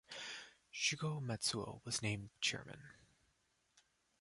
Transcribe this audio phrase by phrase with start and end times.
[0.73, 2.81] Shugo Matsuo was named chairman.